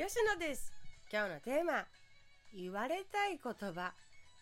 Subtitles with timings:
[0.00, 0.72] 吉野です。
[1.12, 1.84] 今日のテーマ
[2.54, 3.92] 言われたい言葉。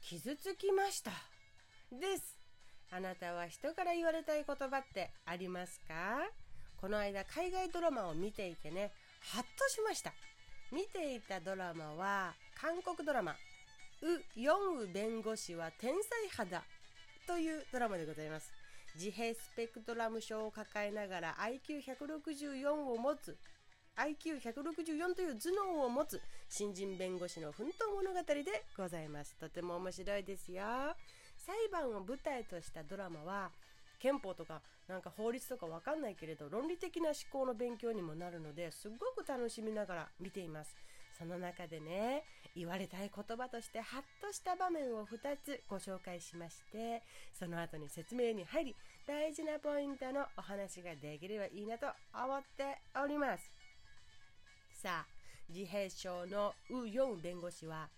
[0.05, 1.11] 傷つきました。
[1.91, 2.39] です。
[2.93, 6.21] あなたは人から言われたい言葉ってありますか？
[6.81, 8.93] この間海外ドラマを見ていてね
[9.32, 10.13] ハッとしました。
[10.71, 13.32] 見ていたドラマは韓国ドラマ。
[13.32, 16.63] ウ・ヨンウ弁護士は天才肌。
[17.27, 18.53] というドラマでございます。
[18.95, 23.36] 自閉スペクトラム症を抱えながら IQ164 を持つ
[23.98, 28.44] IQ164 という頭脳を持つ新人弁護士の奮闘物語で
[28.76, 29.36] ございます。
[29.40, 30.62] とても面白いですよ。
[31.36, 33.50] 裁判を舞台としたドラマは
[33.98, 40.77] 憲法とかなんか法律とかわかんないけれど論理的な思考の勉強にもなるのですごく楽しみながら見ています。
[41.19, 42.22] その中でね
[42.55, 47.02] 言われたい言葉としてハッとした場面を2つご紹介しまして
[47.34, 53.50] その後に説明に入り大事なポイントのお話ができればいいなと思っております。
[54.80, 55.06] さあ
[55.48, 57.88] 自閉症のウ・ヨン弁護士は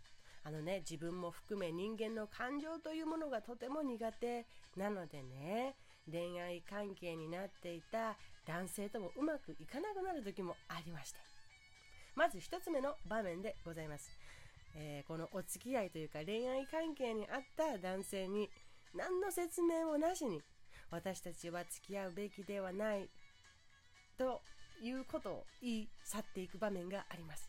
[0.45, 5.75] あのね自分も含め人間の感情というものがとても苦手なのでね
[6.11, 11.31] 恋愛関係になっていた男性ともうまくいかなくなる時もありまして。
[12.17, 14.11] まず1つ目の場面でございます、
[14.75, 18.51] えー、このお付き合いというか恋愛関係にあった男性に
[18.95, 20.41] 何の説明もなしに
[20.91, 23.09] 私たちは付き合うべきではない
[24.19, 24.41] と
[24.83, 27.49] いうことを言い去っていく場面があります。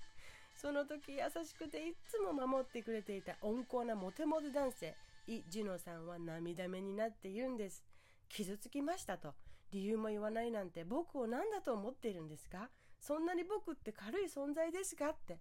[0.56, 4.96] その時優しくていつも守ってくれていた温厚なモテモテ男性
[5.28, 7.84] イ・ジュノさんは涙目になって言うんです。
[8.30, 9.34] 傷つきましたと。
[9.72, 12.70] 理由も言わないなんて僕を何だと思っているんですか？
[13.00, 15.10] そんなに僕って軽い存在ですか？
[15.10, 15.40] って。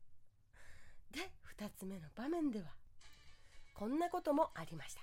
[1.10, 2.66] で2つ目の場面では
[3.74, 5.00] こんなこともありました。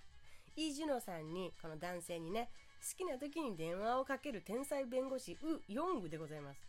[0.55, 2.49] イ・ジュノさんにこの男性にね
[2.81, 6.66] 好きな時に電話をかける天才弁護士ウ・ヨングでございます。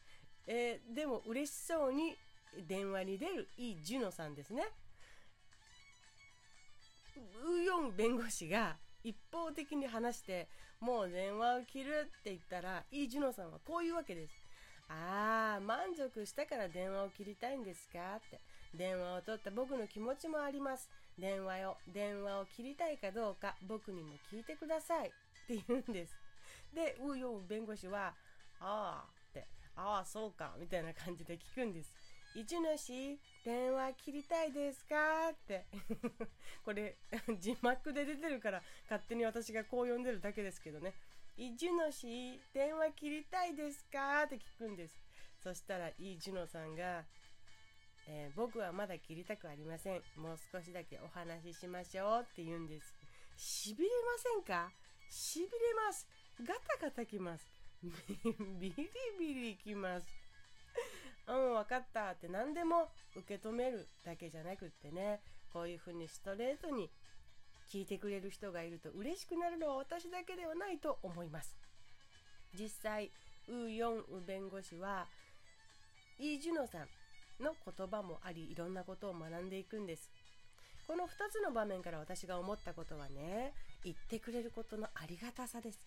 [0.50, 2.16] えー、でも嬉しそうに
[2.66, 4.62] 電話に出るイ・ジュノさんですね。
[7.44, 10.48] ウ・ヨン弁護士が一方的に話して
[10.80, 14.32] もう電話を切るって言ったらイ・ジュノさんはこういうわけです。
[14.88, 18.40] ああ、満足したから電話を切りたいんですかって。
[18.74, 20.88] 電話を取った僕の気持ちもあります。
[21.18, 25.10] 電話を、電話を切りたいかどうか僕にも聞いてくださいっ
[25.46, 26.16] て言うんです。
[26.74, 28.14] で、ウ・ヨン弁護士は、
[28.60, 29.17] ああ、
[29.80, 31.92] ああ、そうか、みたいな感じで聞くんです。
[32.34, 35.28] 一主、電話切りたいですか？
[35.30, 35.66] って。
[36.64, 36.96] これ、
[37.38, 40.94] 字幕で出てるから勝手に私がこう呼んでるだけですけどね。
[41.36, 44.24] 一主、電話切りたいですか？
[44.24, 45.00] って聞くんです。
[45.40, 47.04] そしたら、イ・ジュノさんが、
[48.08, 50.02] えー、僕はまだ切りたくありません。
[50.16, 52.92] もう少しだけお話ししましょうって言うんです。
[53.36, 54.72] しびれませんか？
[55.08, 56.08] しびれます。
[56.42, 57.57] ガタガタきます。
[58.60, 60.06] ビリビリきます。
[61.28, 65.20] うん、わかったって何でも受け止めるだけじゃなくってね、
[65.52, 66.90] こういうふうにストレートに
[67.70, 71.56] 聞いてくれる人がいると嬉しくなるのは私だけではないと思います。
[72.58, 73.12] 実際、
[73.48, 75.06] ウ・ヨンウ弁護士は、
[76.18, 80.10] イ・ジュノさんの言葉もあり、いろんなことを学んでいくんです。
[80.86, 83.52] この2つの場面から私が思ったことはね、
[83.84, 85.78] 言ってくれることのありがたさです。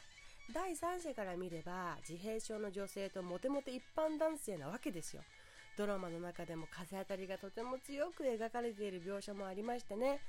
[0.54, 5.22] 第三者から見れば自閉症の女性とモテモテ一般男性なわけですよ。
[5.78, 10.20] ドラマの中でも風当たりがとても強く描かれている描写もありましてね。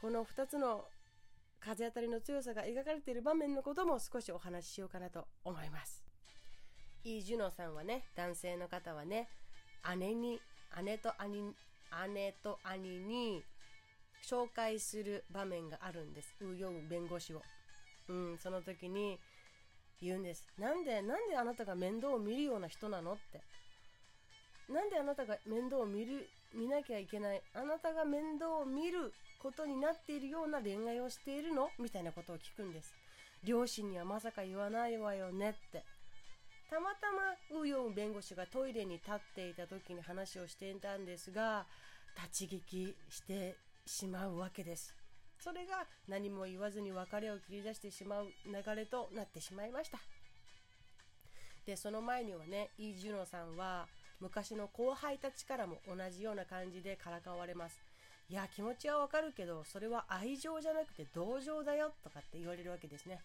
[0.00, 0.84] この2つの
[1.60, 6.04] 風当たりの強さが描かれている場面のことも少しお話ししようかなと思います。
[7.04, 9.28] イ・ジュノさんはね男性の方はね
[9.98, 10.40] 姉に
[10.82, 11.54] 姉と兄
[12.14, 13.42] 姉と兄に
[14.22, 16.36] 紹介する場面があるんです。
[16.40, 17.42] ウ・ヨン弁護士を。
[18.08, 19.18] うんその時に
[20.00, 20.46] 言うんです。
[20.58, 23.40] なんで、なんであなたが面倒を見るような人なのって。
[24.72, 27.40] なんであなたが面倒を見る、見なきゃいけない。
[27.54, 31.70] あなたが面倒を見ることになっているような恋愛をしているの？
[31.78, 32.94] みたいなことを聞くんです。
[33.44, 35.84] 両親にはまさか言わないわよねって。
[36.68, 37.06] たまた
[37.56, 41.64] まウヨン弁護士がトイレに立っていた時に話をしていたんですが、
[42.16, 43.56] 立ち聞きして
[43.86, 44.94] しまうわけです。
[45.38, 49.98] それが何も言わずに別れを切り出してしまう流れとなってしまいました。
[51.66, 53.86] でその前にはねイ・ジュノさんは
[54.20, 57.78] 昔の後輩たちからも同じような感じでからかわれます。
[58.30, 63.20] いや気持ちはわかるけどそれは愛情じゃなくて同情だよとかって言われるわけですね。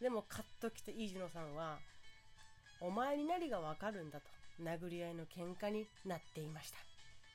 [0.00, 1.78] でもカッときてイ・ジュノさんは
[2.80, 4.26] お前に何がわかるんだと
[4.62, 6.93] 殴り合いの喧嘩になっていました。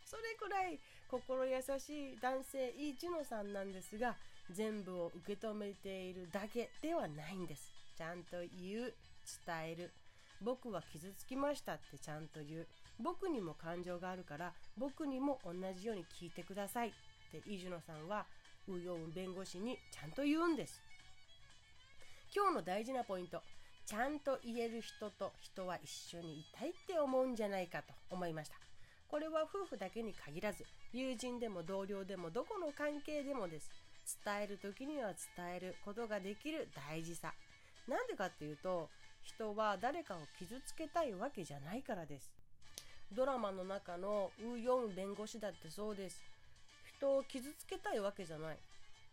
[0.10, 4.16] それくらい心優しい男性イ・ジュノさんなんですが
[4.50, 7.72] 全部を受け止めているだけではないんです。
[7.96, 8.94] ちゃんと言う
[9.46, 9.92] 伝える。
[10.42, 12.68] 僕は傷つきましたってちゃんと言う。
[13.00, 16.92] 僕にも感情があるから僕にも同じように聞いてくださいっ
[17.32, 18.26] てイジュノさんは
[18.68, 20.82] ウヨウ弁護士にちゃんと言うんです。
[22.36, 23.44] 今日の大事なポイント。
[23.86, 28.69] ちゃんと言える人と人は一緒にいたいって思うんじゃないかと思いました。
[29.10, 30.64] これは夫婦だけに限らず
[30.94, 33.70] 友人でも同僚でもどこの関係でもです。
[34.24, 37.34] 伝える時には伝えることができる大事さ。
[37.88, 38.90] なんでかっていうと
[39.24, 42.32] 人は誰かを傷つけたいわけじゃないからです。
[43.12, 46.22] ドラマの中のウ・ヨン弁護士だってそうです。
[46.98, 48.58] 人を傷つけたいわけじゃない。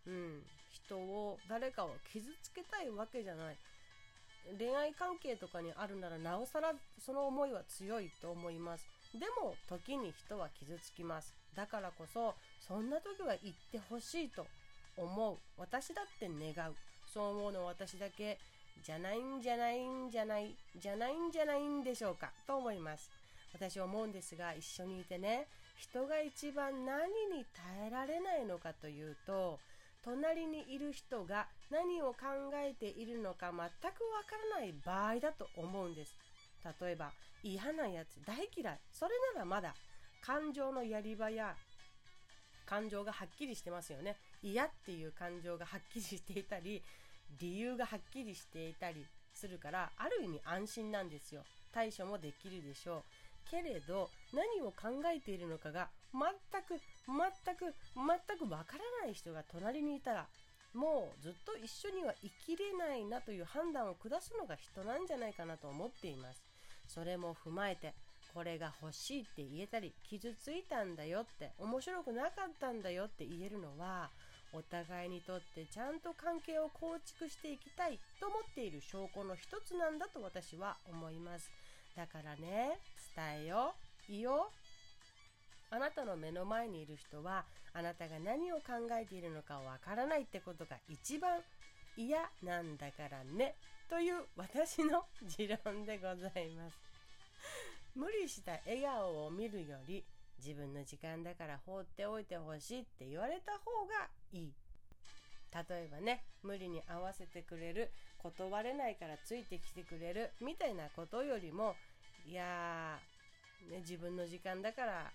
[0.07, 0.43] うん。
[0.71, 3.57] 人を誰かを傷つけたいわけじゃない。
[4.59, 6.73] 恋愛関係とかにあるならなおさら
[7.05, 8.96] その思いは強いと思います。
[9.15, 11.35] でも時に人は傷つきます。
[11.55, 12.35] だからこそ
[12.67, 14.47] そんな時は言ってほしいと
[14.97, 15.37] 思う。
[15.57, 16.75] 私だって願う。
[17.13, 18.39] そう思うの私だけ。
[18.85, 20.55] じゃないんじゃないんじゃない。
[20.77, 22.31] じゃないんじゃないんでしょうか。
[22.47, 23.11] と思います。
[23.55, 25.47] 私は思うんですが一緒にいてね。
[25.77, 29.59] 人が一番何に耐えられないのかというと
[30.03, 36.15] 隣にいる人が何を考えているのか全くわからない場合だと思うんです。
[36.81, 37.13] 例えば
[37.47, 39.75] 嫌なやつ大嫌いそれならまだ
[40.21, 41.55] 感情のやり場や
[42.67, 46.83] 感情がはっきりしてますよね嫌っていう感情がはっきりしていたり
[47.39, 56.23] 理由がはっきりしていたりするからある意味安心なんですよ対処もできるでしょうけれど何を考えているのかが全
[56.63, 60.27] く全く全くわからない人が隣にいたら
[60.75, 66.56] もうずっと一緒には生きれないなという判断を下すのが人なんじゃないかなと思っています
[66.87, 67.95] それも踏まえて
[68.35, 74.11] これが欲しいって言えたり傷ついたんだよって面白くなかったんだよって言えるのは
[74.53, 81.51] お互いにとってちゃんと関係を構築していきたいと思っている証拠の一つなんだと私は思います。
[81.97, 82.79] だからね
[83.17, 83.75] 伝えよ
[84.09, 84.51] いいよ。
[85.71, 91.41] あなたの目の前にいる人はあなたが何を考えているのかわからないってことが一番
[91.97, 93.57] 嫌なんだからね。
[93.89, 96.77] という私の持論でございます。
[97.95, 100.05] 無理した笑顔を見るより
[100.39, 104.55] 自分の時間だから放っておいてほしいって言われた方がいい。
[105.53, 111.77] 例えばね無理に合わせてくれる断れないからついてきてくれるみたいなことよりも
[112.27, 115.13] いやー、ね、自分の時間だから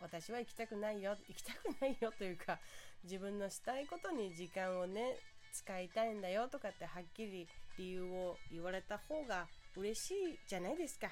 [0.00, 2.58] 私は行きたくないよ行きたくないよというか
[3.04, 5.16] 自分のしたいことに時間をね
[5.52, 7.46] 使いたいんだよとかってはっきり
[7.78, 9.46] 理由を言われた方が
[9.76, 11.08] 嬉しいじゃないですか。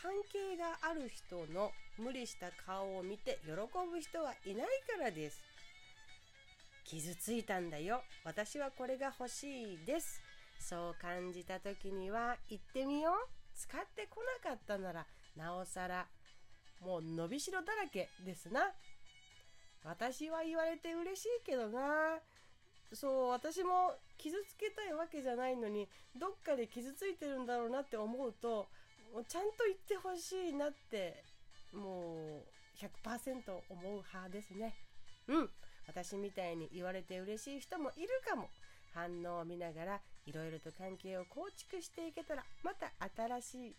[0.00, 5.40] 関係がある人の無理した顔を見て喜ぶ人はいないからです。
[6.84, 8.02] 傷ついたんだよ。
[8.24, 10.20] 私はこれが欲しいです。
[10.58, 13.14] そう感じた時には行ってみよう。
[13.54, 15.06] 使ってこなかったなら
[15.36, 16.06] なおさら
[16.80, 18.72] もう伸びしろだらけですな。
[19.84, 22.18] 私は言われて嬉しいけどな。
[22.94, 28.68] そう私も傷つけたいわけじゃないのにどっかで傷ついてるんだろうなって思うと
[29.12, 31.24] もうちゃんと言ってほしいなって
[31.72, 34.74] もう100%思う派ですね。
[35.28, 35.50] うん。
[35.86, 38.48] 私みたいに言われて嬉しい人もいるかも。
[38.94, 43.76] 反応を見ながらいろいろと関係を構築していけたらまた新しい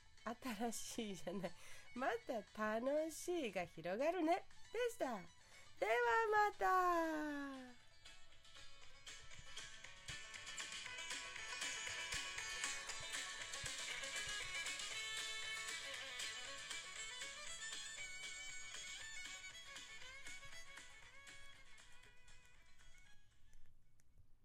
[0.71, 1.51] 新しいじゃない。
[1.95, 4.43] また楽しいが広がるね。
[4.73, 5.05] でした。
[5.05, 5.17] では
[6.31, 7.82] また。